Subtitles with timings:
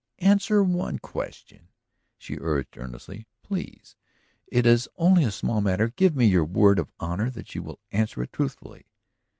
[0.17, 1.67] "Answer one question,"
[2.17, 3.27] she urged earnestly.
[3.43, 3.95] "Please.
[4.47, 5.89] It is only a small matter.
[5.89, 8.87] Give me your word of honor that you will answer it truthfully."